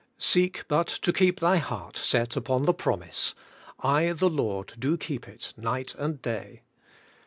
Seek 0.17 0.65
but 0.67 0.87
to 0.87 1.13
keep 1.13 1.39
thy 1.41 1.57
heart 1.57 1.95
set 1.95 2.35
upon 2.35 2.63
the 2.63 2.73
promise: 2.73 3.35
'I 3.81 4.13
the 4.13 4.29
Lord 4.29 4.73
do 4.79 4.97
KEEP 4.97 5.27
IT, 5.27 5.53
night 5.59 5.93
and 5.95 6.19
day.' 6.23 6.63